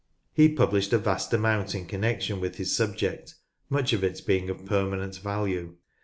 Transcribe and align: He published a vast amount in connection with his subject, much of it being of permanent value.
He 0.33 0.49
published 0.49 0.93
a 0.93 0.97
vast 0.97 1.31
amount 1.31 1.75
in 1.75 1.85
connection 1.85 2.39
with 2.39 2.55
his 2.55 2.75
subject, 2.75 3.35
much 3.69 3.93
of 3.93 4.03
it 4.03 4.19
being 4.25 4.49
of 4.49 4.65
permanent 4.65 5.17
value. 5.19 5.75